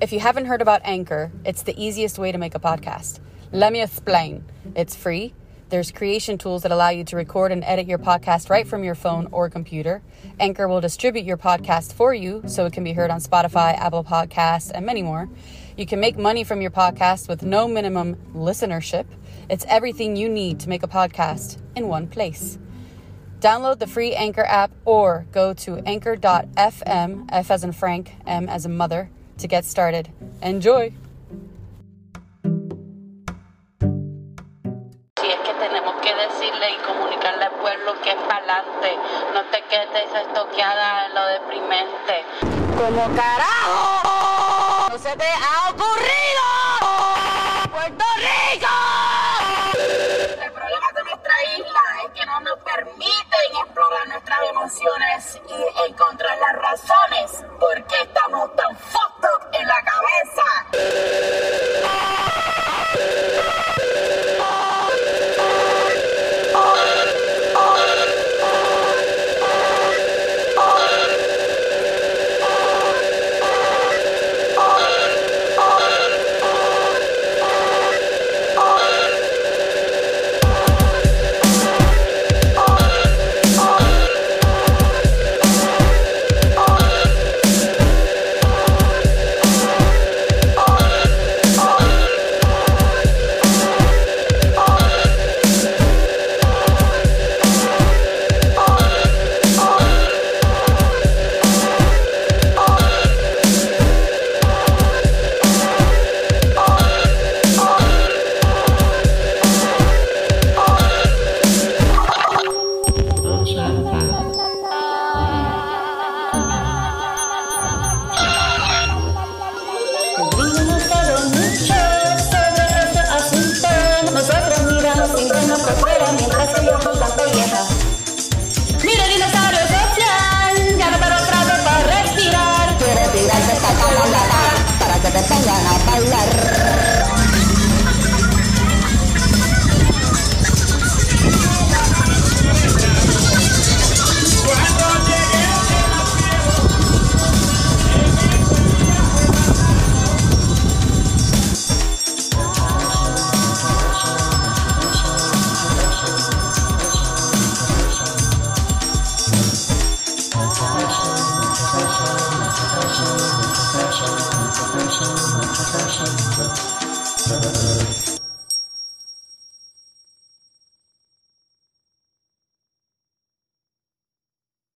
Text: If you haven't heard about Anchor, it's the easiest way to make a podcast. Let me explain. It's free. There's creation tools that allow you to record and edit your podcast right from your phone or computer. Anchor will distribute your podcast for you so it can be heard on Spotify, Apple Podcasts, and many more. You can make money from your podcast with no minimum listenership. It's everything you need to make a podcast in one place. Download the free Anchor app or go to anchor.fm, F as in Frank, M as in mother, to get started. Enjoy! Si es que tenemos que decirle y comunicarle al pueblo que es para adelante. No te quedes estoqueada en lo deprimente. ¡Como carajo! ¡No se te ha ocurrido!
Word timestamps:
If 0.00 0.12
you 0.12 0.20
haven't 0.20 0.44
heard 0.44 0.62
about 0.62 0.82
Anchor, 0.84 1.32
it's 1.44 1.62
the 1.62 1.74
easiest 1.76 2.20
way 2.20 2.30
to 2.30 2.38
make 2.38 2.54
a 2.54 2.60
podcast. 2.60 3.18
Let 3.50 3.72
me 3.72 3.82
explain. 3.82 4.44
It's 4.76 4.94
free. 4.94 5.34
There's 5.70 5.90
creation 5.90 6.38
tools 6.38 6.62
that 6.62 6.70
allow 6.70 6.90
you 6.90 7.02
to 7.02 7.16
record 7.16 7.50
and 7.50 7.64
edit 7.64 7.88
your 7.88 7.98
podcast 7.98 8.48
right 8.48 8.64
from 8.64 8.84
your 8.84 8.94
phone 8.94 9.26
or 9.32 9.50
computer. 9.50 10.00
Anchor 10.38 10.68
will 10.68 10.80
distribute 10.80 11.24
your 11.24 11.36
podcast 11.36 11.92
for 11.94 12.14
you 12.14 12.44
so 12.46 12.64
it 12.64 12.72
can 12.72 12.84
be 12.84 12.92
heard 12.92 13.10
on 13.10 13.18
Spotify, 13.18 13.76
Apple 13.76 14.04
Podcasts, 14.04 14.70
and 14.72 14.86
many 14.86 15.02
more. 15.02 15.28
You 15.76 15.84
can 15.84 15.98
make 15.98 16.16
money 16.16 16.44
from 16.44 16.62
your 16.62 16.70
podcast 16.70 17.28
with 17.28 17.42
no 17.42 17.66
minimum 17.66 18.14
listenership. 18.36 19.06
It's 19.50 19.66
everything 19.68 20.14
you 20.14 20.28
need 20.28 20.60
to 20.60 20.68
make 20.68 20.84
a 20.84 20.88
podcast 20.88 21.60
in 21.74 21.88
one 21.88 22.06
place. 22.06 22.56
Download 23.40 23.80
the 23.80 23.88
free 23.88 24.14
Anchor 24.14 24.44
app 24.44 24.70
or 24.84 25.26
go 25.32 25.54
to 25.54 25.78
anchor.fm, 25.78 27.28
F 27.32 27.50
as 27.50 27.64
in 27.64 27.72
Frank, 27.72 28.12
M 28.28 28.48
as 28.48 28.64
in 28.64 28.76
mother, 28.76 29.10
to 29.38 29.48
get 29.48 29.64
started. 29.64 30.08
Enjoy! 30.42 30.92
Si 35.20 35.26
es 35.26 35.40
que 35.46 35.54
tenemos 35.54 35.94
que 36.02 36.14
decirle 36.14 36.70
y 36.70 36.78
comunicarle 36.86 37.44
al 37.44 37.52
pueblo 37.52 37.94
que 38.02 38.10
es 38.10 38.16
para 38.28 38.38
adelante. 38.38 38.96
No 39.34 39.42
te 39.50 39.62
quedes 39.70 40.12
estoqueada 40.26 41.06
en 41.06 41.14
lo 41.14 41.26
deprimente. 41.26 42.24
¡Como 42.76 43.16
carajo! 43.16 44.90
¡No 44.90 44.98
se 44.98 45.16
te 45.16 45.26
ha 45.26 45.70
ocurrido! 45.70 46.67